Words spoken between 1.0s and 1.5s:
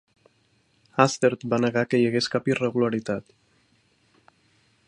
Hastert